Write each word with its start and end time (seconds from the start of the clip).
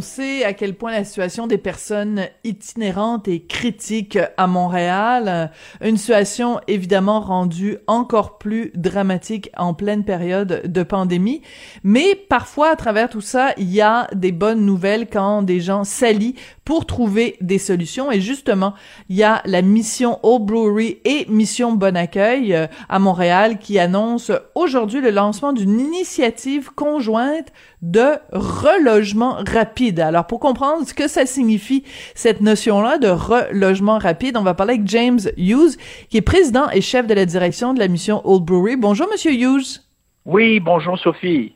On 0.00 0.02
sait 0.02 0.44
à 0.44 0.54
quel 0.54 0.76
point 0.76 0.92
la 0.92 1.04
situation 1.04 1.46
des 1.46 1.58
personnes 1.58 2.22
itinérantes 2.42 3.28
est 3.28 3.46
critique 3.46 4.18
à 4.38 4.46
Montréal. 4.46 5.50
Une 5.82 5.98
situation 5.98 6.58
évidemment 6.68 7.20
rendue 7.20 7.76
encore 7.86 8.38
plus 8.38 8.72
dramatique 8.74 9.50
en 9.58 9.74
pleine 9.74 10.06
période 10.06 10.62
de 10.64 10.82
pandémie. 10.82 11.42
Mais 11.84 12.14
parfois, 12.14 12.70
à 12.70 12.76
travers 12.76 13.10
tout 13.10 13.20
ça, 13.20 13.52
il 13.58 13.70
y 13.70 13.82
a 13.82 14.06
des 14.14 14.32
bonnes 14.32 14.64
nouvelles 14.64 15.06
quand 15.06 15.42
des 15.42 15.60
gens 15.60 15.84
s'allient 15.84 16.36
pour 16.64 16.86
trouver 16.86 17.36
des 17.42 17.58
solutions. 17.58 18.10
Et 18.10 18.22
justement, 18.22 18.74
il 19.10 19.16
y 19.16 19.22
a 19.22 19.42
la 19.44 19.60
mission 19.60 20.18
Old 20.22 20.44
Brewery 20.44 21.00
et 21.04 21.26
mission 21.28 21.72
Bon 21.72 21.94
Accueil 21.94 22.54
euh, 22.54 22.68
à 22.88 22.98
Montréal 23.00 23.58
qui 23.58 23.78
annonce 23.78 24.30
aujourd'hui 24.54 25.00
le 25.00 25.10
lancement 25.10 25.52
d'une 25.52 25.80
initiative 25.80 26.70
conjointe 26.70 27.48
de 27.82 28.12
relogement 28.30 29.38
rapide. 29.46 29.89
Alors, 29.98 30.26
pour 30.26 30.40
comprendre 30.40 30.86
ce 30.86 30.94
que 30.94 31.08
ça 31.08 31.26
signifie, 31.26 31.84
cette 32.14 32.40
notion-là 32.40 32.98
de 32.98 33.08
relogement 33.08 33.98
rapide, 33.98 34.36
on 34.36 34.42
va 34.42 34.54
parler 34.54 34.74
avec 34.74 34.86
James 34.86 35.20
Hughes, 35.36 35.76
qui 36.08 36.18
est 36.18 36.22
président 36.22 36.70
et 36.70 36.80
chef 36.80 37.06
de 37.06 37.14
la 37.14 37.26
direction 37.26 37.74
de 37.74 37.78
la 37.78 37.88
mission 37.88 38.20
Old 38.24 38.44
Brewery. 38.44 38.76
Bonjour, 38.76 39.08
Monsieur 39.10 39.32
Hughes. 39.32 39.80
Oui, 40.24 40.60
bonjour, 40.60 40.98
Sophie. 40.98 41.54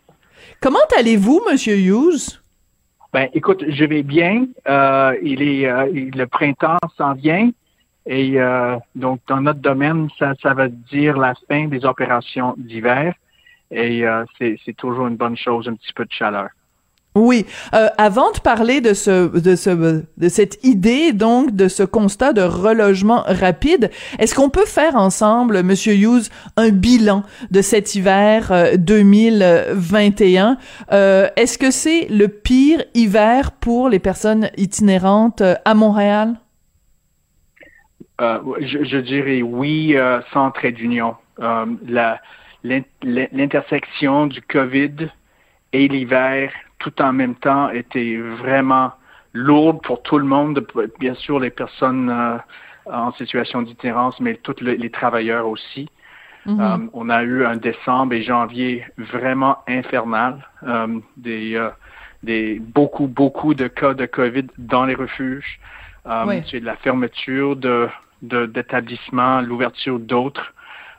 Comment 0.61 0.79
allez-vous, 0.99 1.43
Monsieur 1.51 1.77
Hughes? 1.77 2.41
Ben, 3.13 3.29
écoute, 3.33 3.63
je 3.69 3.85
vais 3.85 4.03
bien. 4.03 4.47
Euh, 4.67 5.17
il 5.23 5.41
est 5.41 5.69
euh, 5.69 5.87
le 5.93 6.25
printemps 6.25 6.79
s'en 6.97 7.13
vient 7.13 7.51
et 8.07 8.41
euh, 8.41 8.77
donc 8.97 9.21
dans 9.29 9.41
notre 9.41 9.61
domaine, 9.61 10.09
ça, 10.19 10.33
ça 10.43 10.53
veut 10.53 10.69
dire 10.69 11.17
la 11.17 11.35
fin 11.49 11.69
des 11.69 11.85
opérations 11.85 12.55
d'hiver 12.59 13.15
et 13.71 14.05
c'est 14.39 14.77
toujours 14.77 15.07
une 15.07 15.17
bonne 15.17 15.37
chose, 15.37 15.69
un 15.69 15.75
petit 15.75 15.93
peu 15.93 16.05
de 16.05 16.13
chaleur. 16.13 16.49
Oui. 17.17 17.47
Euh, 17.75 17.87
avant 17.97 18.33
de 18.33 18.41
parler 18.41 18.81
de 18.81 18.93
ce, 18.93 19.39
de 19.39 19.55
ce, 19.55 19.71
de 19.71 20.29
cette 20.29 20.65
idée, 20.65 21.13
donc, 21.13 21.55
de 21.55 21.69
ce 21.69 21.85
constat 21.85 22.33
de 22.33 22.43
relogement 22.43 23.23
rapide, 23.27 23.93
est-ce 24.19 24.35
qu'on 24.35 24.51
peut 24.51 24.65
faire 24.65 24.97
ensemble, 24.97 25.63
Monsieur 25.63 25.95
Hughes, 25.95 26.29
un 26.57 26.71
bilan 26.71 27.23
de 27.53 27.63
cet 27.63 27.95
hiver 27.95 28.53
2021? 28.77 30.59
Euh, 30.91 30.95
euh, 30.95 31.29
est-ce 31.37 31.57
que 31.57 31.71
c'est 31.71 32.09
le 32.09 32.27
pire 32.27 32.83
hiver 32.95 33.53
pour 33.53 33.89
les 33.89 34.01
personnes 34.01 34.51
itinérantes 34.57 35.43
à 35.65 35.75
Montréal? 35.75 36.35
Je, 38.19 38.97
dirais 38.99 39.43
oui, 39.43 39.97
sans 40.33 40.51
trait 40.51 40.73
d'union. 40.73 41.15
L'intersection 42.65 44.27
du 44.27 44.43
COVID 44.43 45.09
et 45.73 45.89
l'hiver 45.89 46.51
tout 46.85 47.01
en 47.01 47.15
même 47.15 47.35
temps 47.35 47.71
était 47.71 48.19
vraiment 48.19 48.93
lourde 49.33 49.81
pour 49.83 50.03
tout 50.03 50.19
le 50.19 50.27
monde, 50.27 50.67
bien 51.01 51.15
sûr 51.15 51.41
les 51.41 51.49
personnes 51.49 52.11
euh, 52.11 52.37
en 52.85 53.11
situation 53.13 53.63
d'itinérance, 53.63 54.21
mais 54.21 54.35
tous 54.35 54.61
les 54.61 54.91
travailleurs 54.91 55.49
aussi. 55.49 55.89
Mm-hmm. 56.47 56.61
Euh, 56.61 56.87
on 56.93 57.09
a 57.09 57.23
eu 57.23 57.47
un 57.47 57.57
décembre 57.57 58.13
et 58.13 58.23
janvier 58.23 58.85
vraiment 58.99 59.57
infernal, 59.67 60.47
euh, 60.65 61.01
des, 61.17 61.59
des 62.23 62.59
beaucoup 62.61 63.07
beaucoup 63.07 63.55
de 63.55 63.67
cas 63.67 63.95
de 63.95 64.05
Covid 64.05 64.49
dans 64.59 64.85
les 64.85 64.95
refuges. 64.95 65.59
C'est 66.51 66.61
la 66.61 66.77
fermeture 66.77 67.57
de 67.57 67.89
d'établissements, 68.21 69.41
l'ouverture 69.41 69.99
d'autres. 69.99 70.54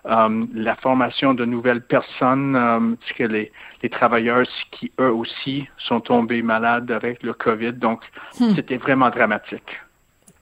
Euh, 0.08 0.46
la 0.54 0.76
formation 0.76 1.34
de 1.34 1.46
nouvelles 1.46 1.82
personnes, 1.82 2.56
euh, 2.56 2.96
que 3.18 3.24
les, 3.24 3.52
les, 3.82 3.90
travailleurs 3.90 4.46
qui 4.72 4.92
eux 5.00 5.12
aussi 5.12 5.68
sont 5.80 6.00
tombés 6.00 6.44
malades 6.44 6.92
avec 6.92 7.24
le 7.24 7.34
COVID. 7.34 7.74
Donc, 7.74 8.02
hmm. 8.40 8.54
c'était 8.56 8.78
vraiment 8.78 9.10
dramatique. 9.10 9.82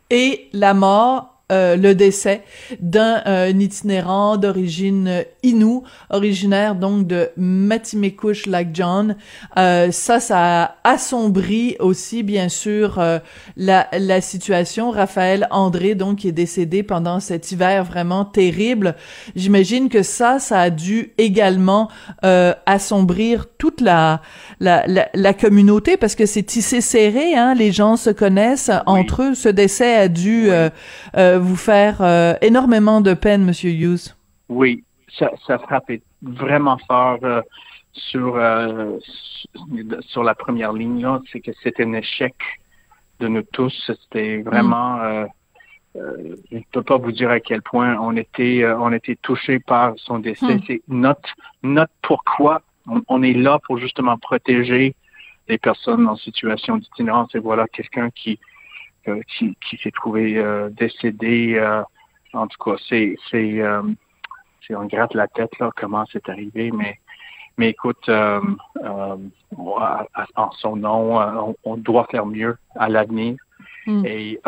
Et 0.09 0.50
la 0.52 0.73
mort 0.73 1.33
euh, 1.52 1.76
le 1.76 1.94
décès 1.94 2.42
d'un 2.80 3.22
euh, 3.28 3.52
itinérant 3.59 4.38
d'origine 4.38 5.26
inou, 5.44 5.84
originaire 6.09 6.74
donc 6.74 7.06
de 7.06 7.31
Matimekush 7.36 8.46
Lake 8.46 8.70
John. 8.74 9.18
Euh, 9.58 9.92
ça, 9.92 10.22
ça 10.22 10.64
a 10.64 10.76
assombri 10.86 11.76
aussi, 11.80 12.24
bien 12.24 12.48
sûr, 12.48 12.98
la, 13.58 13.88
la 13.92 14.22
situation. 14.22 14.90
Raphaël 14.90 15.48
André, 15.52 15.96
donc, 15.96 16.20
qui 16.20 16.30
est 16.30 16.32
décédé 16.32 16.82
pendant 16.82 17.20
cet 17.20 17.52
hiver 17.52 17.84
vraiment 17.84 18.24
terrible. 18.24 18.96
J'imagine 19.36 19.90
que 19.90 20.02
ça, 20.02 20.40
ça 20.40 20.62
a 20.62 20.70
dû 20.70 21.12
également 21.18 21.90
assombrir 22.66 23.48
toute 23.58 23.82
la, 23.82 24.22
la, 24.62 24.86
la, 25.14 25.34
communauté 25.34 25.98
parce 25.98 26.16
que 26.16 26.26
c'est 26.26 26.44
tissé 26.44 26.80
serré, 26.80 27.36
hein, 27.36 27.53
les 27.53 27.72
gens 27.72 27.98
se 27.98 28.09
connaissent 28.09 28.72
entre 28.86 29.24
eux. 29.24 29.36
Ce 29.36 29.50
décès 29.50 29.96
a 29.96 30.08
dû 30.08 30.50
vous 31.38 31.56
faire 31.56 32.02
euh, 32.02 32.34
énormément 32.42 33.02
de 33.02 33.14
peine, 33.14 33.44
Monsieur 33.44 33.72
Hughes. 33.72 34.16
Oui, 34.50 34.84
ça, 35.18 35.32
ça 35.46 35.60
frappait 35.60 36.02
vraiment 36.22 36.78
fort 36.88 37.20
euh, 37.24 37.42
sur 37.94 38.36
euh, 38.36 38.98
sur 40.02 40.24
la 40.24 40.36
première 40.36 40.74
ligne. 40.74 41.08
C'est 41.32 41.40
que 41.40 41.52
c'était 41.62 41.84
un 41.84 41.94
échec 41.94 42.36
de 43.20 43.28
nous 43.28 43.44
tous. 43.44 43.74
C'était 43.86 44.42
vraiment. 44.42 44.98
Mm. 44.98 45.28
je 45.96 46.58
ne 46.58 46.64
peux 46.72 46.82
pas 46.82 46.98
vous 46.98 47.12
dire 47.12 47.30
à 47.30 47.40
quel 47.40 47.62
point 47.62 47.98
on 48.00 48.16
était 48.18 48.66
on 48.66 48.92
était 48.92 49.18
touché 49.22 49.60
par 49.60 49.94
son 49.98 50.20
décès. 50.20 50.56
Mm. 50.56 50.62
C'est 50.68 50.82
notre 50.88 51.30
notre 51.62 51.94
pourquoi 52.02 52.62
on, 53.08 53.24
est 53.24 53.34
là 53.34 53.60
pour 53.66 53.78
justement 53.78 54.18
protéger 54.18 54.96
les 55.48 55.58
personnes 55.58 56.08
en 56.08 56.16
situation 56.16 56.78
d'itinérance. 56.78 57.34
Et 57.36 57.40
voilà 57.40 57.68
quelqu'un 57.68 58.10
qui 58.10 58.34
euh, 58.34 58.53
qui, 59.28 59.56
qui 59.62 59.78
s'est 59.78 59.91
trouvé 59.91 60.38
euh, 60.38 60.69
décédé. 60.69 61.56
Euh, 61.58 61.84
en 62.34 62.47
tout 62.47 62.58
cas, 62.64 62.78
c'est 62.90 63.16
c'est 63.30 63.62
on 64.75 64.86
gratte 64.86 65.14
la 65.14 65.28
tête 65.28 65.58
là 65.59 65.72
comment 65.75 66.06
c'est 66.12 66.30
arrivé, 66.30 66.72
mais 66.72 67.00
mais 67.58 67.69
écoute, 67.69 68.09
en 68.09 69.18
son 70.58 70.75
nom, 70.75 71.56
on, 71.64 71.78
doit 71.78 72.08
faire 72.09 72.25
mieux 72.25 72.58
à 72.75 72.90
l'avenir. 72.90 73.36
Hmm. 73.86 74.03
Et 74.06 74.40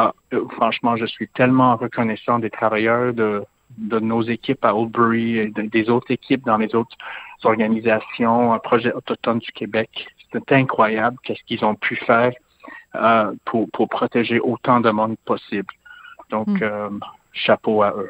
franchement, 0.52 0.96
je 0.96 1.06
suis 1.06 1.28
tellement 1.28 1.76
reconnaissant 1.76 2.40
des 2.40 2.50
travailleurs 2.50 3.14
de, 3.14 3.46
de 3.78 4.00
nos 4.00 4.24
équipes 4.24 4.66
à 4.66 4.76
Oldbury 4.76 5.38
et 5.38 5.48
des 5.50 5.90
autres 5.92 6.10
équipes 6.10 6.44
dans 6.46 6.58
les 6.58 6.74
autres 6.74 6.98
organisations, 7.44 8.58
projet 8.60 8.92
autochtone 8.94 9.38
du 9.38 9.52
Québec. 9.52 10.08
C'est 10.32 10.52
incroyable 10.52 11.18
qu'est-ce 11.24 11.44
qu'ils 11.44 11.64
ont 11.64 11.76
pu 11.76 11.96
faire 11.96 12.34
euh, 13.02 13.34
pour, 13.46 13.70
pour, 13.72 13.90
protéger 13.90 14.40
autant 14.40 14.80
de 14.80 14.90
monde 14.90 15.16
possible. 15.26 15.74
Donc, 16.30 16.48
hmm. 16.48 16.64
euh, 16.64 16.90
chapeau 17.34 17.84
à 17.84 17.94
eux. 17.98 18.10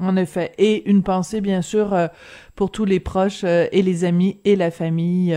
En 0.00 0.16
effet. 0.16 0.52
Et 0.56 0.88
une 0.88 1.02
pensée, 1.02 1.40
bien 1.40 1.62
sûr, 1.62 1.92
euh, 1.92 2.06
pour 2.54 2.70
tous 2.70 2.84
les 2.84 3.00
proches 3.00 3.42
et 3.44 3.82
les 3.82 4.04
amis 4.04 4.38
et 4.44 4.54
la 4.54 4.70
famille 4.70 5.36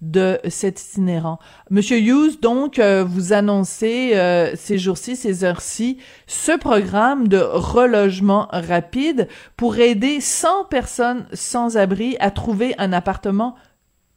de 0.00 0.40
cet 0.48 0.82
itinérant. 0.82 1.38
Monsieur 1.70 1.98
Hughes, 1.98 2.40
donc, 2.40 2.80
vous 2.80 3.32
annoncez 3.32 4.14
ces 4.56 4.78
jours-ci, 4.78 5.14
ces 5.14 5.44
heures-ci, 5.44 5.98
ce 6.26 6.58
programme 6.58 7.28
de 7.28 7.38
relogement 7.38 8.48
rapide 8.50 9.28
pour 9.56 9.76
aider 9.76 10.20
100 10.20 10.64
personnes 10.64 11.26
sans 11.34 11.76
abri 11.76 12.16
à 12.18 12.30
trouver 12.30 12.74
un 12.78 12.94
appartement 12.94 13.56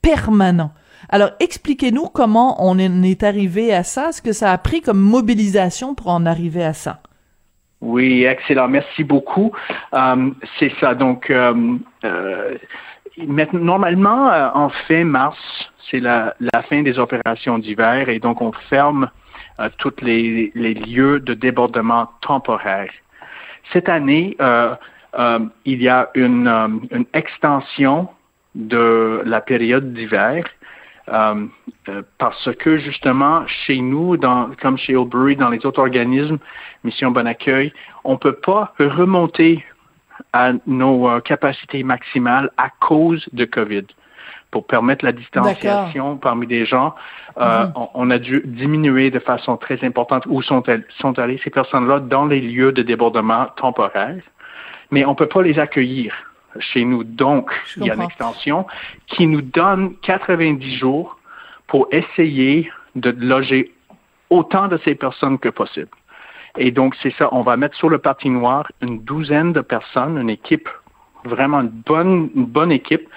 permanent. 0.01 0.71
Alors, 1.09 1.31
expliquez-nous 1.39 2.07
comment 2.07 2.57
on 2.59 2.77
est 2.77 3.23
arrivé 3.23 3.73
à 3.73 3.83
ça, 3.83 4.11
ce 4.11 4.21
que 4.21 4.33
ça 4.33 4.51
a 4.51 4.57
pris 4.57 4.81
comme 4.81 4.99
mobilisation 4.99 5.95
pour 5.95 6.09
en 6.09 6.25
arriver 6.25 6.63
à 6.63 6.73
ça? 6.73 7.01
Oui, 7.81 8.23
excellent. 8.23 8.67
Merci 8.67 9.03
beaucoup. 9.03 9.51
Euh, 9.93 10.31
c'est 10.59 10.73
ça. 10.79 10.95
Donc, 10.95 11.29
euh, 11.29 11.77
euh, 12.03 12.57
normalement, 13.53 14.31
en 14.53 14.69
fin 14.87 15.03
mars, 15.03 15.37
c'est 15.89 15.99
la, 15.99 16.35
fin 16.69 16.81
des 16.81 16.97
opérations 16.97 17.59
d'hiver 17.59 18.09
et 18.09 18.19
donc 18.19 18.41
on 18.41 18.51
ferme 18.69 19.09
tous 19.77 19.93
les, 20.01 20.51
lieux 20.53 21.19
de 21.19 21.33
débordement 21.33 22.09
temporaire. 22.21 22.91
Cette 23.73 23.89
année, 23.89 24.35
il 24.39 25.81
y 25.81 25.87
a 25.87 26.09
une, 26.13 26.47
une 26.91 27.05
extension 27.13 28.09
de 28.55 29.21
la 29.25 29.41
période 29.41 29.93
d'hiver 29.93 30.45
euh, 31.09 31.45
euh, 31.89 32.01
parce 32.17 32.49
que 32.55 32.77
justement, 32.77 33.45
chez 33.47 33.79
nous, 33.79 34.17
dans, 34.17 34.49
comme 34.61 34.77
chez 34.77 34.95
Oldbury, 34.95 35.35
dans 35.35 35.49
les 35.49 35.65
autres 35.65 35.79
organismes, 35.79 36.37
Mission 36.83 37.11
Bon 37.11 37.25
Accueil, 37.27 37.73
on 38.03 38.13
ne 38.13 38.17
peut 38.17 38.35
pas 38.35 38.73
remonter 38.79 39.63
à 40.33 40.51
nos 40.65 41.09
euh, 41.09 41.19
capacités 41.21 41.83
maximales 41.83 42.51
à 42.57 42.69
cause 42.69 43.27
de 43.33 43.45
COVID. 43.45 43.85
pour 44.49 44.65
permettre 44.65 45.03
la 45.03 45.11
distanciation 45.11 46.17
parmi 46.17 46.47
des 46.47 46.65
gens. 46.65 46.95
Euh, 47.37 47.65
mhm. 47.65 47.73
on, 47.93 48.09
a 48.09 48.17
dû 48.17 48.41
diminuer 48.45 49.11
de 49.11 49.19
façon 49.19 49.57
très 49.57 49.83
importante 49.83 50.23
où 50.25 50.41
sont, 50.41 50.63
elles, 50.63 50.85
sont 50.99 51.19
allées 51.19 51.39
ces 51.43 51.49
personnes-là 51.49 51.99
dans 51.99 52.25
les 52.25 52.39
lieux 52.39 52.71
de 52.71 52.81
débordement 52.81 53.47
temporaires, 53.57 54.23
mais 54.89 55.05
on 55.05 55.11
ne 55.11 55.15
peut 55.15 55.27
pas 55.27 55.41
les 55.41 55.59
accueillir 55.59 56.13
chez 56.59 56.85
nous. 56.85 57.03
Donc, 57.03 57.51
il 57.77 57.85
y 57.85 57.91
a 57.91 57.95
une 57.95 58.01
extension 58.01 58.65
qui 59.07 59.27
nous 59.27 59.41
donne 59.41 59.95
90 60.01 60.77
jours 60.77 61.17
pour 61.67 61.87
essayer 61.91 62.71
de 62.95 63.11
loger 63.17 63.73
autant 64.29 64.67
de 64.67 64.77
ces 64.83 64.95
personnes 64.95 65.39
que 65.39 65.49
possible. 65.49 65.89
Et 66.57 66.71
donc, 66.71 66.95
c'est 67.01 67.13
ça, 67.17 67.29
on 67.31 67.41
va 67.41 67.55
mettre 67.55 67.75
sur 67.75 67.89
le 67.89 67.99
patinoire 67.99 68.67
une 68.81 69.03
douzaine 69.03 69.53
de 69.53 69.61
personnes, 69.61 70.17
une 70.17 70.29
équipe, 70.29 70.69
vraiment 71.23 71.61
une 71.61 71.69
bonne, 71.69 72.29
une 72.35 72.45
bonne 72.45 72.71
équipe 72.71 73.07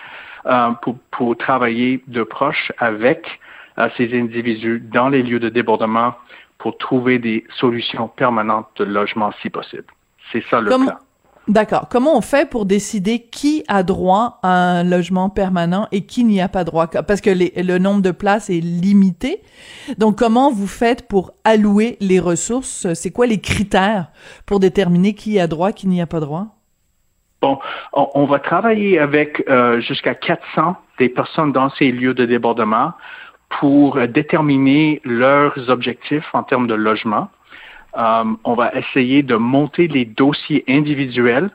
euh, 0.46 0.70
pour, 0.82 0.98
pour 1.10 1.36
travailler 1.36 2.02
de 2.06 2.22
proche 2.22 2.72
avec 2.78 3.40
euh, 3.78 3.88
ces 3.96 4.18
individus 4.18 4.80
dans 4.80 5.08
les 5.08 5.22
lieux 5.22 5.40
de 5.40 5.48
débordement 5.48 6.14
pour 6.58 6.76
trouver 6.76 7.18
des 7.18 7.44
solutions 7.58 8.08
permanentes 8.08 8.68
de 8.76 8.84
logement 8.84 9.32
si 9.40 9.48
possible. 9.48 9.86
C'est 10.30 10.44
ça 10.50 10.60
le 10.60 10.68
plan. 10.68 10.98
D'accord. 11.50 11.88
Comment 11.90 12.16
on 12.16 12.20
fait 12.20 12.48
pour 12.48 12.64
décider 12.64 13.18
qui 13.18 13.64
a 13.66 13.82
droit 13.82 14.38
à 14.44 14.50
un 14.50 14.84
logement 14.84 15.30
permanent 15.30 15.88
et 15.90 16.02
qui 16.06 16.22
n'y 16.22 16.40
a 16.40 16.48
pas 16.48 16.62
droit? 16.62 16.86
Parce 16.86 17.20
que 17.20 17.30
le 17.30 17.78
nombre 17.78 18.02
de 18.02 18.12
places 18.12 18.50
est 18.50 18.60
limité. 18.60 19.40
Donc, 19.98 20.16
comment 20.16 20.52
vous 20.52 20.68
faites 20.68 21.08
pour 21.08 21.32
allouer 21.42 21.96
les 22.00 22.20
ressources? 22.20 22.86
C'est 22.94 23.10
quoi 23.10 23.26
les 23.26 23.40
critères 23.40 24.12
pour 24.46 24.60
déterminer 24.60 25.14
qui 25.14 25.40
a 25.40 25.48
droit, 25.48 25.72
qui 25.72 25.88
n'y 25.88 26.00
a 26.00 26.06
pas 26.06 26.20
droit? 26.20 26.46
Bon, 27.42 27.58
on, 27.94 28.26
va 28.26 28.38
travailler 28.38 29.00
avec 29.00 29.42
euh, 29.48 29.80
jusqu'à 29.80 30.14
400 30.14 30.76
des 31.00 31.08
personnes 31.08 31.50
dans 31.50 31.70
ces 31.70 31.90
lieux 31.90 32.14
de 32.14 32.26
débordement 32.26 32.92
pour 33.58 33.98
déterminer 34.06 35.00
leurs 35.02 35.68
objectifs 35.68 36.28
en 36.32 36.44
termes 36.44 36.68
de 36.68 36.74
logement. 36.74 37.28
Euh, 37.96 38.24
on 38.44 38.54
va 38.54 38.72
essayer 38.74 39.22
de 39.22 39.34
monter 39.34 39.88
les 39.88 40.04
dossiers 40.04 40.64
individuels 40.68 41.50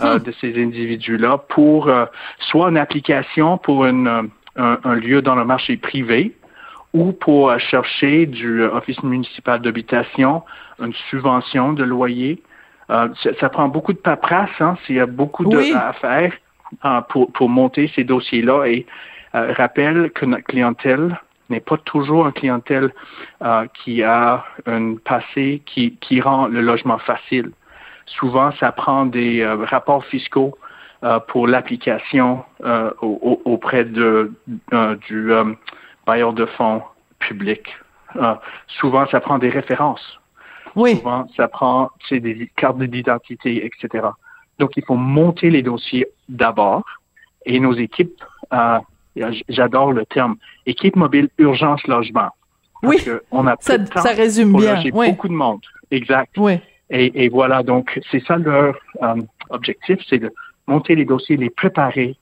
euh, 0.00 0.18
hmm. 0.18 0.22
de 0.22 0.32
ces 0.40 0.62
individus-là 0.62 1.38
pour 1.48 1.88
euh, 1.88 2.06
soit 2.38 2.68
une 2.68 2.76
application 2.76 3.56
pour 3.58 3.86
une, 3.86 4.30
un, 4.56 4.94
lieu 4.94 5.22
dans 5.22 5.36
le 5.36 5.44
marché 5.44 5.76
privé 5.76 6.32
ou 6.92 7.12
pour 7.12 7.58
chercher 7.58 8.26
du 8.26 8.62
Office 8.64 9.02
municipal 9.02 9.60
d'habitation 9.60 10.42
une 10.80 10.94
subvention 11.10 11.72
de 11.72 11.84
loyer. 11.84 12.42
Ça, 12.88 13.48
prend 13.50 13.68
beaucoup 13.68 13.92
de 13.92 13.98
paperasse, 13.98 14.48
hein, 14.60 14.78
s'il 14.86 14.96
y 14.96 15.00
a 15.00 15.06
beaucoup 15.06 15.44
de, 15.44 15.74
à 15.74 15.92
faire 15.92 16.32
pour, 17.08 17.30
pour 17.32 17.48
monter 17.48 17.90
ces 17.94 18.04
dossiers-là. 18.04 18.66
Et 18.66 18.86
rappelle 19.34 20.10
que 20.14 20.24
notre 20.24 20.44
clientèle 20.44 21.18
n'est 21.50 21.60
pas 21.60 21.76
toujours 21.78 22.26
une 22.26 22.32
clientèle 22.32 22.92
euh, 23.42 23.66
qui 23.74 24.02
a 24.02 24.44
un 24.66 24.96
passé 24.96 25.62
qui, 25.66 25.96
qui 25.96 26.20
rend 26.20 26.46
le 26.46 26.60
logement 26.60 26.98
facile. 26.98 27.50
Souvent, 28.06 28.52
ça 28.52 28.72
prend 28.72 29.06
des 29.06 29.40
euh, 29.40 29.56
rapports 29.64 30.04
fiscaux 30.04 30.56
euh, 31.02 31.20
pour 31.20 31.46
l'application 31.46 32.44
auprès 33.00 33.84
de, 33.84 34.32
du 35.08 35.30
bailleur 36.06 36.32
de 36.32 36.46
fonds 36.46 36.82
public. 37.18 37.76
souvent, 38.66 39.06
ça 39.08 39.20
prend 39.20 39.38
des 39.38 39.50
références. 39.50 40.18
Oui. 40.74 40.96
Souvent, 40.96 41.26
ça 41.36 41.48
prend 41.48 41.90
des 42.10 42.50
cartes 42.56 42.78
d'identité, 42.78 43.64
etc. 43.64 44.08
Donc, 44.58 44.76
il 44.76 44.84
faut 44.84 44.96
monter 44.96 45.50
les 45.50 45.62
dossiers 45.62 46.06
d'abord 46.28 46.84
et 47.44 47.60
nos 47.60 47.74
équipes 47.74 48.22
J'adore 49.48 49.92
le 49.92 50.04
terme 50.06 50.36
équipe 50.66 50.96
mobile 50.96 51.28
urgence 51.38 51.86
logement. 51.86 52.30
oui. 52.82 52.98
On 53.30 53.46
a 53.46 53.56
ça, 53.60 53.76
ça 53.86 54.12
résume 54.12 54.56
bien. 54.56 54.82
Oui. 54.92 55.10
beaucoup 55.10 55.28
de 55.28 55.32
monde. 55.32 55.60
Exact. 55.90 56.32
Oui. 56.36 56.58
Et, 56.88 57.28
voilà, 57.28 57.64
donc 57.64 58.00
c'est 58.10 58.24
ça 58.24 58.36
leur 58.36 58.78
euh, 59.02 59.16
objectif, 59.50 59.98
c'est 60.08 60.18
de 60.18 60.32
monter 60.68 60.94
les 60.94 61.04
dossiers, 61.04 61.36
les 61.36 61.50
préparer 61.50 62.16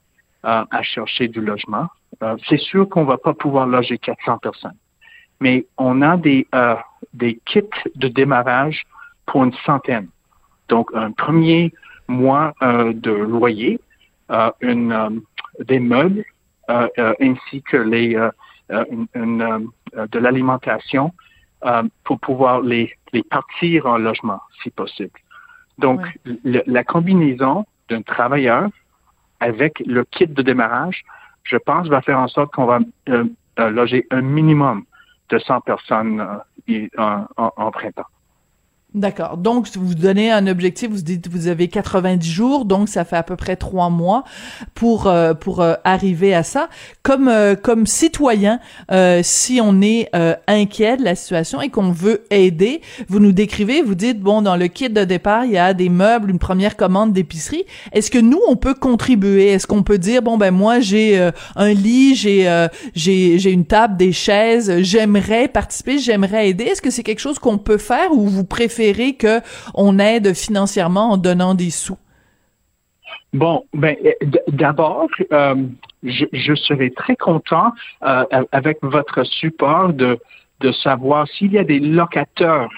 euh, 0.47 0.65
à 0.71 0.83
chercher 0.83 1.29
du 1.29 1.43
logement. 1.43 1.89
Euh, 2.23 2.37
c'est 2.49 2.59
sûr 2.59 2.89
qu'on 2.89 3.05
va 3.05 3.19
pas 3.19 3.35
pouvoir 3.35 3.67
loger 3.67 3.99
400 3.99 4.39
personnes, 4.39 4.77
mais 5.41 5.67
on 5.77 6.01
a 6.01 6.17
des 6.17 6.47
des 7.13 7.39
kits 7.45 7.63
de 7.95 8.09
démarrage 8.09 8.85
pour 9.27 9.45
une 9.45 9.53
centaine. 9.67 10.09
Donc 10.69 10.89
un 10.95 11.13
premier 11.13 11.73
mois 12.09 12.55
de 12.63 13.11
loyer, 13.11 13.79
une 14.63 15.23
des 15.61 15.79
meubles 15.79 16.21
euh, 16.21 16.23
euh, 16.23 16.34
ainsi 16.69 17.63
que 17.63 17.77
les 17.77 18.17
euh, 18.71 18.85
une, 19.15 19.69
de 19.95 20.19
l'alimentation 20.19 21.13
pour 22.03 22.19
pouvoir 22.21 22.63
les, 22.63 22.95
les 23.13 23.23
partir 23.23 23.87
en 23.87 23.99
logement, 23.99 24.41
si 24.63 24.71
possible. 24.71 25.19
Donc, 25.79 26.01
la 26.45 26.85
combinaison 26.85 27.67
d'un 27.89 28.03
travailleur 28.03 28.69
avec 29.41 29.81
le 29.87 30.05
kit 30.05 30.27
de 30.27 30.43
démarrage, 30.43 31.05
je 31.43 31.57
pense, 31.57 31.89
va 31.89 32.01
faire 32.01 32.19
en 32.19 32.29
sorte 32.29 32.53
qu'on 32.53 32.67
va 32.67 32.81
loger 33.59 34.07
un 34.11 34.23
minimum 34.23 34.85
de 35.29 35.39
100 35.39 35.61
personnes 35.61 36.27
en, 36.97 37.71
printemps. 37.71 38.07
D'accord. 38.95 39.39
Donc, 39.39 39.67
vous 39.75 39.97
donnez 39.97 40.31
un 40.31 40.47
objectif, 40.47 40.89
vous 40.89 41.03
dites 41.03 41.27
vous 41.27 41.49
avez 41.49 41.67
90 41.67 42.31
jours, 42.31 42.65
donc 42.65 42.89
ça 42.89 43.05
fait 43.05 43.17
à 43.17 43.25
peu 43.25 43.35
près 43.35 43.57
trois 43.57 43.91
mois 43.91 44.23
pour 44.75 45.09
euh, 45.09 45.35
pour 45.35 45.63
euh, 45.63 45.75
arriver 45.83 46.33
à 46.33 46.45
ça. 46.45 46.69
Comme 47.03 47.27
euh, 47.27 47.57
comme 47.57 47.89
citoyen, 47.89 48.61
si 49.23 49.61
on 49.61 49.83
est 49.83 50.11
inquiet 50.47 50.97
de 50.97 51.03
la 51.03 51.17
situation 51.17 51.61
et 51.61 51.71
qu'on 51.71 51.91
veut 51.91 52.23
aider, 52.31 52.83
vous 53.09 53.19
nous 53.19 53.33
décrivez, 53.33 53.83
vous 53.83 53.97
dites 53.97 54.21
bon 54.21 54.43
dans 54.43 54.55
le 54.55 54.69
kit 54.69 54.89
de 54.89 55.03
départ 55.03 55.45
il 55.45 55.53
y 55.53 55.59
a 55.59 55.75
des 55.75 55.89
meubles, 55.89 56.31
une 56.31 56.39
première 56.39 56.77
commande 56.77 57.13
d'épicerie. 57.13 57.65
Est-ce 57.93 58.13
que 58.13 58.19
nous 58.19 58.41
on 58.47 58.55
peut 58.55 58.75
contribuer? 58.75 59.49
Est-ce 59.49 59.67
qu'on 59.67 59.83
peut 59.83 59.99
dire 59.99 60.23
bon 60.23 60.39
ben 60.39 60.53
moi 60.53 60.79
j'ai 60.79 61.31
un 61.57 61.73
lit, 61.73 62.15
j'ai 62.15 62.69
j'ai 62.95 63.41
j'ai 63.41 63.51
une 63.51 63.65
table, 63.65 63.97
des 63.97 64.13
chaises, 64.13 64.83
j'aimerais 64.83 65.49
participer, 65.49 65.99
j'aimerais 65.99 66.51
aider? 66.51 66.65
Est-ce 66.65 66.83
que 66.83 66.91
c'est 66.91 67.03
quelque 67.03 67.19
chose 67.19 67.41
qu'on 67.41 67.59
peut 67.59 67.79
faire 67.79 68.13
ou 68.13 68.29
vous 68.29 68.45
préférez 68.45 68.84
que 68.93 69.41
qu'on 69.73 69.99
aide 69.99 70.35
financièrement 70.35 71.13
en 71.13 71.17
donnant 71.17 71.55
des 71.55 71.71
sous? 71.71 71.99
Bon, 73.33 73.65
ben 73.75 73.97
d'abord, 74.47 75.09
euh, 75.33 75.57
je, 76.05 76.55
serais 76.55 76.91
très 76.91 77.17
content 77.17 77.73
euh, 78.05 78.25
avec 78.53 78.79
votre 78.83 79.25
support 79.25 79.93
de, 79.93 80.21
de 80.61 80.71
savoir 80.71 81.27
s'il 81.27 81.53
y 81.53 81.59
a 81.59 81.65
des 81.65 81.81
locateurs 81.81 82.71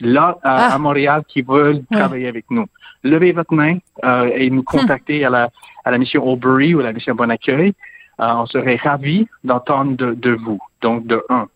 là 0.00 0.36
à, 0.42 0.74
ah. 0.74 0.78
Montréal 0.78 1.22
qui 1.26 1.40
veulent 1.40 1.82
travailler 1.90 2.28
avec 2.28 2.44
nous. 2.50 2.66
Levez 3.02 3.32
votre 3.32 3.54
main 3.54 3.78
euh, 4.04 4.30
et 4.34 4.50
nous 4.50 4.62
contacter 4.62 5.24
à, 5.24 5.30
la, 5.30 5.50
à 5.86 5.90
la 5.90 5.96
mission 5.96 6.26
Aubrey 6.26 6.74
ou 6.74 6.80
à 6.80 6.82
la 6.82 6.92
mission 6.92 7.14
Bon 7.14 7.30
Accueil. 7.30 7.72
on 8.18 8.44
serait 8.44 8.76
ravis 8.76 9.26
d'entendre 9.42 9.96
de, 9.96 10.12
de, 10.12 10.32
vous. 10.32 10.60
Donc, 10.82 11.06
de 11.06 11.24
un. 11.30 11.46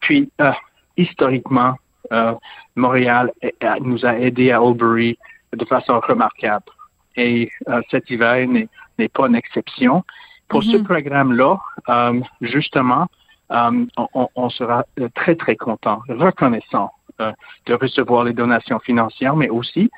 Puis, 0.00 0.28
historiquement, 0.98 1.70
euh, 1.70 1.83
Montréal 2.76 3.32
nous 3.80 4.04
a 4.04 4.18
aidés 4.18 4.50
à 4.50 4.58
Albury 4.58 5.18
de 5.54 5.64
façon 5.64 6.00
remarquable. 6.00 6.64
Et 7.16 7.50
euh, 7.68 7.80
cet 7.90 8.10
hiver 8.10 8.46
n'est 8.46 9.08
pas 9.08 9.26
une 9.26 9.36
exception. 9.36 10.04
Pour 10.48 10.62
ce 10.62 10.76
mm-hmm. 10.76 10.82
programme-là, 10.84 11.58
euh, 11.88 12.20
justement, 12.40 13.06
on, 13.50 14.50
sera 14.50 14.84
très, 15.14 15.36
très 15.36 15.56
content, 15.56 16.00
reconnaissant 16.08 16.90
de 17.18 17.74
recevoir 17.74 18.24
les 18.24 18.32
donations 18.32 18.80
financières, 18.80 19.36
mais 19.36 19.48
aussi 19.48 19.90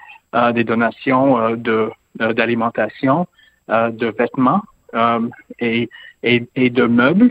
des 0.53 0.65
donations 0.65 1.55
de 1.57 1.91
d'alimentation, 2.17 3.27
de 3.69 4.07
vêtements 4.19 4.63
et, 5.61 5.89
et, 6.23 6.71
de 6.71 6.87
meubles. 6.87 7.31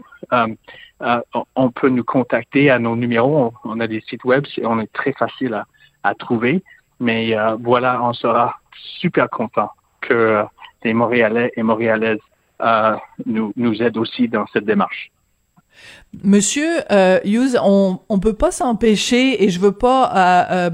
Euh, 1.01 1.19
on 1.55 1.71
peut 1.71 1.89
nous 1.89 2.03
contacter 2.03 2.69
à 2.69 2.79
nos 2.79 2.95
numéros. 2.95 3.53
On, 3.63 3.79
a 3.79 3.87
des 3.87 4.01
sites 4.01 4.23
web, 4.23 4.45
on 4.63 4.79
est 4.79 4.91
très 4.93 5.13
facile 5.13 5.61
à, 6.03 6.15
trouver. 6.15 6.63
Mais 6.99 7.37
euh, 7.37 7.57
voilà, 7.59 8.01
on 8.01 8.13
sera 8.13 8.55
super 8.99 9.29
content 9.29 9.69
que 10.01 10.43
les 10.83 10.93
Montréalais 10.93 11.51
et 11.57 11.63
Montréalaises 11.63 12.19
euh, 12.61 12.95
nous, 13.25 13.51
nous 13.57 13.81
aident 13.81 13.97
aussi 13.97 14.27
dans 14.27 14.45
cette 14.53 14.65
démarche. 14.65 15.11
Monsieur 16.23 16.77
Hughes, 17.25 17.57
on 17.61 17.99
on 18.07 18.19
peut 18.19 18.33
pas 18.33 18.51
s'empêcher 18.51 19.43
et 19.43 19.49
je 19.49 19.59
veux 19.59 19.73
pas 19.73 20.71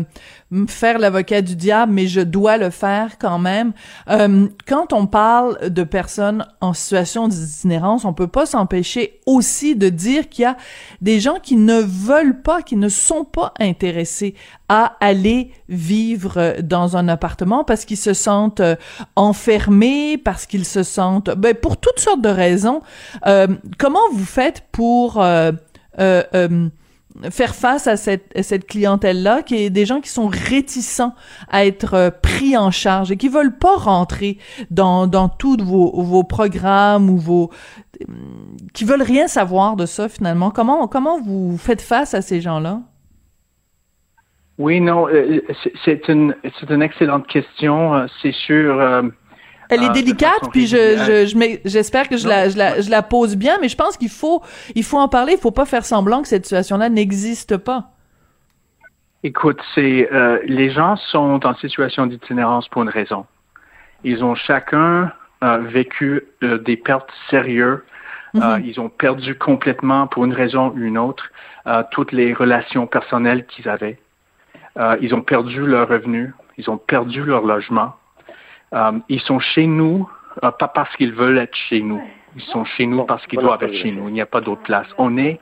faire 0.68 1.00
l'avocat 1.00 1.42
du 1.42 1.56
diable, 1.56 1.94
mais 1.94 2.08
je 2.08 2.22
dois 2.22 2.58
le 2.58 2.70
faire 2.70 3.18
quand 3.18 3.40
même. 3.40 3.72
Euh, 4.10 4.48
quand 4.68 4.94
on 4.94 5.08
parle 5.08 5.70
de 5.70 5.84
personnes 5.84 6.46
en 6.60 6.74
situation 6.74 7.28
d'itinérance, 7.28 8.06
on 8.06 8.14
peut 8.14 8.28
pas 8.28 8.46
s'empêcher 8.46 9.20
aussi 9.26 9.76
de 9.76 9.90
dire 9.90 10.30
qu'il 10.30 10.44
y 10.44 10.46
a 10.46 10.58
des 11.02 11.20
gens 11.20 11.38
qui 11.42 11.56
ne 11.56 11.80
veulent 11.80 12.42
pas, 12.42 12.62
qui 12.62 12.76
ne 12.76 12.90
sont 12.90 13.24
pas 13.24 13.54
intéressés 13.60 14.36
à 14.68 14.96
aller 15.00 15.52
vivre 15.70 16.56
dans 16.62 16.96
un 16.96 17.08
appartement 17.08 17.64
parce 17.64 17.86
qu'ils 17.86 17.98
se 17.98 18.14
sentent 18.14 18.62
euh, 18.62 18.76
enfermés, 19.16 20.18
parce 20.18 20.46
qu'ils 20.46 20.66
se 20.66 20.84
sentent, 20.84 21.30
ben, 21.32 21.54
pour 21.54 21.78
toutes 21.78 22.00
sortes 22.00 22.22
de 22.22 22.30
raisons. 22.30 22.82
Euh, 23.28 23.48
comment 23.78 24.00
vous 24.14 24.26
faites 24.26 24.64
pour 24.72 25.22
euh, 25.22 25.52
euh, 26.00 26.70
faire 27.30 27.56
face 27.56 27.88
à 27.88 27.98
cette, 27.98 28.32
cette 28.42 28.68
clientèle-là, 28.68 29.44
qui 29.44 29.56
est 29.56 29.70
des 29.70 29.86
gens 29.86 30.02
qui 30.02 30.10
sont 30.10 30.28
réticents 30.28 31.14
à 31.50 31.66
être 31.66 31.94
euh, 31.94 32.10
pris 32.12 32.58
en 32.58 32.72
charge 32.72 33.12
et 33.12 33.18
qui 33.18 33.30
veulent 33.30 33.58
pas 33.58 33.76
rentrer 33.76 34.38
dans, 34.70 35.08
dans 35.08 35.30
tous 35.30 35.58
vos, 35.62 36.02
vos 36.02 36.24
programmes 36.24 37.10
ou 37.10 37.18
vos... 37.18 37.52
qui 38.74 38.86
veulent 38.86 39.02
rien 39.02 39.28
savoir 39.28 39.76
de 39.76 39.86
ça 39.86 40.10
finalement. 40.10 40.52
Comment, 40.52 40.88
comment 40.88 41.20
vous 41.22 41.58
faites 41.58 41.82
face 41.82 42.14
à 42.14 42.22
ces 42.22 42.42
gens-là? 42.42 42.82
Oui, 44.58 44.80
non, 44.80 45.08
euh, 45.08 45.42
c'est 45.86 46.08
une, 46.08 46.36
une 46.70 46.82
excellente 46.82 47.28
question. 47.28 48.08
C'est 48.22 48.34
sûr 48.34 48.80
elle 49.72 49.84
est 49.84 49.88
ah, 49.90 49.94
délicate, 49.94 50.50
puis 50.52 50.68
je, 50.68 50.76
je, 51.26 51.58
j'espère 51.64 52.10
que 52.10 52.18
je 52.18 52.28
la, 52.28 52.50
je, 52.50 52.58
la, 52.58 52.82
je 52.82 52.90
la 52.90 53.02
pose 53.02 53.38
bien, 53.38 53.58
mais 53.62 53.70
je 53.70 53.78
pense 53.78 53.96
qu'il 53.96 54.10
faut, 54.10 54.44
il 54.76 54.84
faut 54.84 54.98
en 55.00 55.08
parler. 55.08 55.34
Il 55.34 55.40
faut 55.40 55.52
pas 55.52 55.66
faire 55.66 55.86
semblant 55.86 56.22
que 56.22 56.28
cette 56.28 56.44
situation-là 56.44 56.90
n'existe 56.90 57.56
pas. 57.56 57.92
Écoute, 59.24 59.62
c'est 59.76 60.10
euh, 60.12 60.40
les 60.46 60.72
gens 60.72 60.98
sont 60.98 61.46
en 61.46 61.56
situation 61.56 62.06
d'itinérance 62.08 62.68
pour 62.68 62.82
une 62.82 62.90
raison. 62.90 63.26
Ils 64.04 64.24
ont 64.24 64.36
chacun 64.36 65.12
euh, 65.44 65.60
vécu 65.60 66.24
euh, 66.44 66.58
des 66.58 66.76
pertes 66.76 67.12
sérieuses. 67.30 67.80
Mm-hmm. 68.34 68.64
ils 68.64 68.80
ont 68.80 68.88
perdu 68.88 69.36
complètement, 69.36 70.08
pour 70.08 70.24
une 70.24 70.32
raison 70.32 70.70
ou 70.70 70.78
une 70.78 70.98
autre, 70.98 71.30
toutes 71.92 72.14
les 72.14 72.34
relations 72.34 72.88
personnelles 72.88 73.46
qu'ils 73.46 73.68
avaient. 73.68 74.00
ils 75.02 75.14
ont 75.14 75.22
perdu 75.22 75.68
leurs 75.68 75.90
revenus. 75.90 76.32
Ils 76.58 76.70
ont 76.70 76.78
perdu 76.78 77.26
leur 77.26 77.46
logement. 77.46 77.92
Euh, 78.74 78.92
ils 79.10 79.22
sont 79.22 79.40
chez 79.40 79.68
nous, 79.68 80.10
euh, 80.44 80.52
pas 80.52 80.68
parce 80.68 80.96
qu'ils 80.96 81.14
veulent 81.14 81.38
être 81.38 81.56
chez 81.56 81.82
nous. 81.82 82.02
Ils 82.36 82.44
sont 82.44 82.64
chez 82.64 82.86
nous 82.86 83.04
parce 83.04 83.26
qu'ils 83.28 83.40
doivent 83.40 83.64
être 83.64 83.76
chez 83.76 83.92
nous. 83.92 84.08
Il 84.08 84.14
n'y 84.14 84.22
a 84.22 84.26
pas 84.26 84.42
d'autre 84.42 84.62
place. 84.62 84.88
On 84.98 85.18
est 85.18 85.40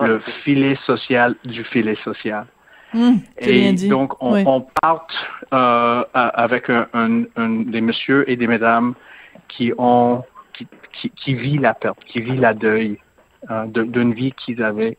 le 0.00 0.20
filet 0.44 0.76
social 0.86 1.34
du 1.44 1.64
filet 1.64 1.96
social. 2.04 2.46
Mmh, 2.92 3.16
et 3.38 3.72
donc, 3.88 4.20
on, 4.20 4.44
on 4.46 4.66
part 4.82 5.06
euh, 5.52 6.04
avec 6.12 6.68
un, 6.70 6.88
un, 6.92 7.48
des 7.48 7.80
messieurs 7.80 8.28
et 8.28 8.36
des 8.36 8.48
mesdames 8.48 8.94
qui 9.48 9.72
ont 9.78 10.24
qui, 10.54 10.66
qui, 10.92 11.10
qui 11.10 11.34
vit 11.34 11.58
la 11.58 11.74
perte, 11.74 12.02
qui 12.04 12.20
vit 12.20 12.36
la 12.36 12.52
deuil 12.52 12.98
euh, 13.50 13.66
d'une 13.66 14.12
vie 14.12 14.32
qu'ils 14.32 14.62
avaient. 14.62 14.98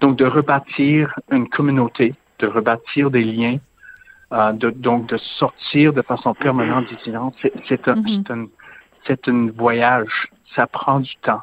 Donc, 0.00 0.16
de 0.16 0.26
rebâtir 0.26 1.18
une 1.30 1.48
communauté, 1.48 2.14
de 2.40 2.46
rebâtir 2.46 3.10
des 3.10 3.24
liens, 3.24 3.56
euh, 4.32 4.52
de, 4.52 4.70
donc 4.70 5.08
de 5.08 5.18
sortir 5.38 5.92
de 5.92 6.02
façon 6.02 6.34
permanente 6.34 6.86
d'itinérance, 6.88 7.34
c'est 7.68 7.88
un, 7.88 7.94
mm-hmm. 7.94 8.48
c'est 9.06 9.28
un, 9.28 9.50
voyage. 9.50 10.28
Ça 10.56 10.66
prend 10.66 11.00
du 11.00 11.14
temps. 11.16 11.42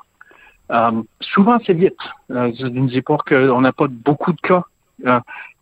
Euh, 0.71 1.03
souvent, 1.19 1.59
c'est 1.65 1.73
vite. 1.73 1.99
Euh, 2.31 2.51
je 2.57 2.65
ne 2.65 2.87
dis 2.87 3.01
pas 3.01 3.17
qu'on 3.17 3.61
n'a 3.61 3.71
pas 3.71 3.87
beaucoup 3.87 4.33
de 4.33 4.41
cas 4.41 4.63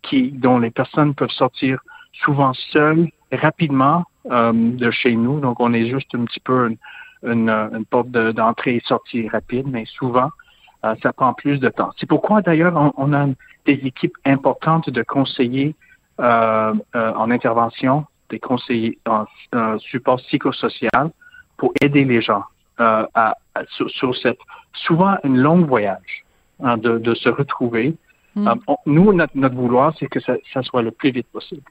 qui, 0.02 0.30
dont 0.32 0.58
les 0.58 0.70
personnes 0.70 1.14
peuvent 1.14 1.30
sortir 1.30 1.80
souvent 2.12 2.52
seules, 2.72 3.08
rapidement 3.32 4.04
de 4.24 4.90
chez 4.90 5.16
nous. 5.16 5.40
Donc, 5.40 5.60
on 5.60 5.72
est 5.72 5.88
juste 5.88 6.14
un 6.14 6.24
petit 6.24 6.40
peu 6.40 6.76
une, 7.22 7.48
une, 7.48 7.84
porte 7.86 8.10
d'entrée 8.10 8.76
et 8.76 8.82
sortie 8.84 9.28
rapide, 9.28 9.66
mais 9.66 9.84
souvent, 9.86 10.30
ça 10.82 11.12
prend 11.12 11.32
plus 11.32 11.58
de 11.58 11.70
temps. 11.70 11.90
C'est 11.98 12.06
pourquoi, 12.06 12.42
d'ailleurs, 12.42 12.76
on, 12.76 12.92
on, 12.96 13.12
a 13.14 13.26
des 13.64 13.80
équipes 13.84 14.16
importantes 14.24 14.90
de 14.90 15.02
conseillers 15.02 15.74
euh, 15.74 15.74
euh, 15.74 15.89
en 16.20 17.30
intervention, 17.30 18.06
des 18.30 18.38
conseillers 18.38 18.98
en, 19.06 19.26
support 19.78 20.18
psychosocial 20.18 21.10
pour 21.56 21.72
aider 21.82 22.04
les 22.04 22.22
gens 22.22 22.44
euh, 22.80 23.06
à, 23.14 23.34
sur, 23.68 24.16
cette 24.16 24.38
souvent 24.72 25.16
une 25.24 25.38
longue 25.38 25.66
voyage 25.66 26.24
hein, 26.62 26.78
de, 26.78 26.98
de, 26.98 27.14
se 27.14 27.28
retrouver. 27.28 27.94
Mm. 28.34 28.48
Euh, 28.48 28.54
nous, 28.86 29.12
notre, 29.12 29.36
notre 29.36 29.56
vouloir, 29.56 29.92
c'est 29.98 30.06
que 30.06 30.20
ça, 30.20 30.34
ça, 30.54 30.62
soit 30.62 30.82
le 30.82 30.90
plus 30.90 31.10
vite 31.10 31.26
possible. 31.30 31.62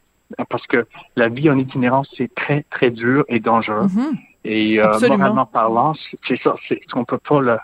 Parce 0.50 0.68
que 0.68 0.86
la 1.16 1.30
vie 1.30 1.50
en 1.50 1.58
itinérance, 1.58 2.08
c'est 2.16 2.34
très, 2.36 2.64
très 2.70 2.92
dur 2.92 3.26
et 3.30 3.40
dangereux. 3.40 3.88
Mm-hmm. 3.88 4.18
Et 4.46 4.80
euh, 4.80 4.94
moralement 5.10 5.46
parlant, 5.46 5.94
c'est 6.28 6.42
ça, 6.42 6.56
c'est 6.68 6.80
qu'on 6.92 7.04
peut 7.04 7.18
pas 7.18 7.42
le, 7.42 7.58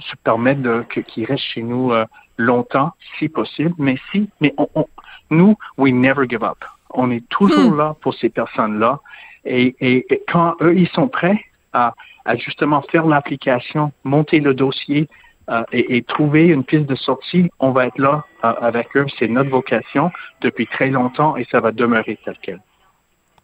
se 0.00 0.16
permettre 0.24 0.62
de 0.62 0.82
qu'ils 0.82 1.26
restent 1.26 1.44
chez 1.44 1.62
nous 1.62 1.92
euh, 1.92 2.04
longtemps, 2.38 2.92
si 3.18 3.28
possible. 3.28 3.74
Mais 3.78 3.96
si, 4.10 4.28
mais 4.40 4.54
on, 4.56 4.68
on, 4.74 4.86
nous, 5.30 5.56
we 5.76 5.92
never 5.92 6.26
give 6.28 6.42
up. 6.42 6.64
On 6.90 7.10
est 7.10 7.26
toujours 7.28 7.72
hmm. 7.72 7.78
là 7.78 7.96
pour 8.00 8.14
ces 8.14 8.30
personnes-là. 8.30 9.00
Et, 9.44 9.76
et, 9.80 10.22
quand 10.28 10.56
eux, 10.60 10.76
ils 10.76 10.88
sont 10.88 11.08
prêts 11.08 11.44
à, 11.72 11.94
à 12.24 12.36
justement 12.36 12.82
faire 12.82 13.06
l'application, 13.06 13.92
monter 14.02 14.40
le 14.40 14.54
dossier 14.54 15.08
euh, 15.50 15.62
et, 15.72 15.96
et, 15.96 16.02
trouver 16.02 16.46
une 16.46 16.64
piste 16.64 16.86
de 16.86 16.96
sortie, 16.96 17.50
on 17.60 17.70
va 17.70 17.86
être 17.86 17.98
là 17.98 18.24
euh, 18.44 18.52
avec 18.60 18.96
eux. 18.96 19.06
C'est 19.18 19.28
notre 19.28 19.50
vocation 19.50 20.10
depuis 20.40 20.66
très 20.66 20.90
longtemps 20.90 21.36
et 21.36 21.44
ça 21.50 21.60
va 21.60 21.70
demeurer 21.70 22.18
tel 22.24 22.36
quel. 22.42 22.60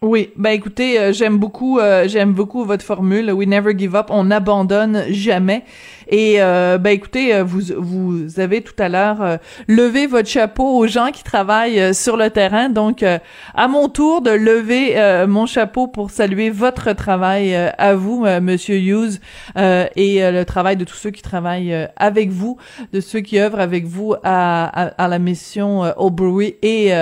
Oui, 0.02 0.30
ben 0.34 0.50
écoutez, 0.50 0.98
euh, 0.98 1.12
j'aime 1.12 1.38
beaucoup, 1.38 1.78
euh, 1.78 2.08
j'aime 2.08 2.32
beaucoup 2.32 2.64
votre 2.64 2.84
formule. 2.84 3.30
We 3.30 3.46
never 3.46 3.72
give 3.78 3.94
up, 3.94 4.06
on 4.10 4.24
n'abandonne 4.24 5.04
jamais. 5.10 5.62
Et 6.12 6.36
euh, 6.42 6.78
ben 6.78 6.90
écoutez, 6.90 7.42
vous 7.42 7.62
vous 7.76 8.38
avez 8.38 8.62
tout 8.62 8.74
à 8.78 8.88
l'heure 8.88 9.38
levé 9.66 10.06
votre 10.06 10.28
chapeau 10.28 10.76
aux 10.76 10.86
gens 10.86 11.10
qui 11.10 11.24
travaillent 11.24 11.92
sur 11.94 12.16
le 12.16 12.30
terrain. 12.30 12.68
Donc, 12.68 13.02
à 13.02 13.68
mon 13.68 13.88
tour 13.88 14.22
de 14.22 14.30
lever 14.30 14.94
mon 15.26 15.46
chapeau 15.46 15.88
pour 15.88 16.10
saluer 16.10 16.50
votre 16.50 16.92
travail 16.92 17.54
à 17.54 17.94
vous, 17.94 18.26
Monsieur 18.40 18.76
Hughes, 18.76 19.20
et 19.56 20.30
le 20.30 20.42
travail 20.44 20.76
de 20.76 20.84
tous 20.84 20.96
ceux 20.96 21.10
qui 21.10 21.22
travaillent 21.22 21.88
avec 21.96 22.30
vous, 22.30 22.58
de 22.92 23.00
ceux 23.00 23.20
qui 23.20 23.40
œuvrent 23.40 23.60
avec 23.60 23.86
vous 23.86 24.14
à, 24.22 24.66
à, 25.02 25.08
la 25.08 25.18
mission 25.18 25.92
Brewery 25.98 26.56
et 26.62 26.92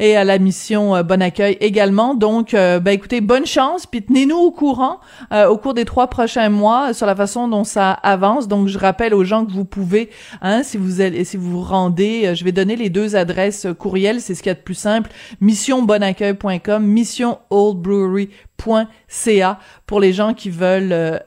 et 0.00 0.16
à 0.16 0.24
la 0.24 0.38
mission 0.38 1.00
Bon 1.04 1.22
Accueil 1.22 1.56
également. 1.60 2.14
Donc 2.14 2.54
euh, 2.54 2.80
ben 2.80 2.92
écoutez, 2.92 3.20
bonne 3.20 3.46
chance, 3.46 3.86
puis 3.86 4.02
tenez-nous 4.02 4.36
au 4.36 4.50
courant 4.50 4.98
euh, 5.32 5.48
au 5.48 5.56
cours 5.56 5.74
des 5.74 5.84
trois 5.84 6.08
prochains 6.08 6.48
mois 6.48 6.92
sur 6.92 7.06
la 7.06 7.14
façon 7.14 7.48
dont 7.48 7.64
ça 7.64 7.92
avance. 7.92 8.47
Donc, 8.48 8.68
je 8.68 8.78
rappelle 8.78 9.14
aux 9.14 9.24
gens 9.24 9.46
que 9.46 9.52
vous 9.52 9.64
pouvez, 9.64 10.10
hein, 10.42 10.62
si 10.62 10.76
vous 10.76 11.00
allez, 11.00 11.24
si 11.24 11.36
vous 11.36 11.50
vous 11.50 11.62
rendez, 11.62 12.26
euh, 12.26 12.34
je 12.34 12.44
vais 12.44 12.52
donner 12.52 12.76
les 12.76 12.90
deux 12.90 13.16
adresses 13.16 13.66
courriel, 13.78 14.20
c'est 14.20 14.34
ce 14.34 14.42
qu'il 14.42 14.50
y 14.50 14.52
a 14.52 14.54
de 14.54 14.60
plus 14.60 14.74
simple, 14.74 15.10
missionbonaccueil.com, 15.40 16.84
missionoldbrewery.ca 16.84 19.58
pour 19.86 20.00
les 20.00 20.12
gens 20.12 20.34
qui 20.34 20.50
veulent 20.50 21.22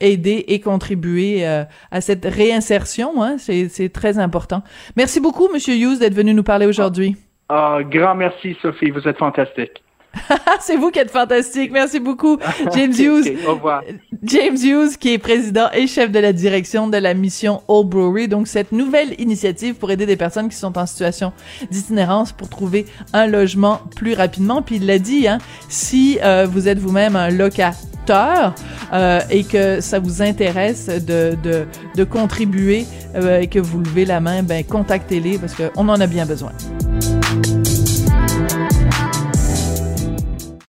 aider 0.00 0.44
et 0.48 0.60
contribuer 0.60 1.44
à 1.44 2.00
cette 2.00 2.24
réinsertion. 2.24 3.22
Hein, 3.22 3.36
c'est 3.38 3.92
très 3.92 4.18
important. 4.18 4.62
Merci 4.96 5.20
beaucoup, 5.20 5.48
Monsieur 5.52 5.74
Hughes, 5.74 5.98
d'être 5.98 6.14
venu 6.14 6.32
nous 6.32 6.44
parler 6.44 6.66
aujourd'hui. 6.66 7.16
Ah, 7.48 7.78
grand 7.82 8.14
merci, 8.14 8.56
Sophie. 8.60 8.90
Vous 8.90 9.08
êtes 9.08 9.18
fantastique. 9.18 9.82
c'est 10.60 10.76
vous 10.76 10.90
qui 10.90 10.98
êtes 10.98 11.10
fantastique. 11.10 11.70
Merci 11.72 12.00
beaucoup, 12.00 12.38
James 12.74 12.92
Hughes. 12.92 13.36
Au 13.46 13.54
revoir. 13.54 13.82
James 14.22 14.56
Hughes, 14.56 14.96
qui 14.98 15.12
est 15.12 15.18
président 15.18 15.68
et 15.72 15.86
chef 15.86 16.10
de 16.10 16.18
la 16.18 16.32
direction 16.32 16.88
de 16.88 16.96
la 16.96 17.14
mission 17.14 17.62
Old 17.68 17.88
Brewery. 17.88 18.28
Donc, 18.28 18.48
cette 18.48 18.72
nouvelle 18.72 19.18
initiative 19.20 19.74
pour 19.74 19.90
aider 19.90 20.06
des 20.06 20.16
personnes 20.16 20.48
qui 20.48 20.56
sont 20.56 20.76
en 20.78 20.86
situation 20.86 21.32
d'itinérance 21.70 22.32
pour 22.32 22.48
trouver 22.48 22.86
un 23.12 23.26
logement 23.26 23.80
plus 23.94 24.14
rapidement. 24.14 24.62
Puis 24.62 24.76
il 24.76 24.86
l'a 24.86 24.98
dit, 24.98 25.28
hein, 25.28 25.38
si 25.68 26.18
euh, 26.22 26.46
vous 26.50 26.68
êtes 26.68 26.78
vous-même 26.78 27.16
un 27.16 27.30
locataire 27.30 28.54
euh, 28.92 29.20
et 29.30 29.44
que 29.44 29.80
ça 29.80 29.98
vous 29.98 30.22
intéresse 30.22 30.86
de, 30.86 31.36
de, 31.42 31.66
de 31.94 32.04
contribuer 32.04 32.86
euh, 33.14 33.40
et 33.40 33.48
que 33.48 33.58
vous 33.58 33.80
levez 33.80 34.04
la 34.04 34.20
main, 34.20 34.42
ben 34.42 34.64
contactez-les 34.64 35.38
parce 35.38 35.54
qu'on 35.54 35.88
en 35.88 36.00
a 36.00 36.06
bien 36.06 36.26
besoin. 36.26 36.52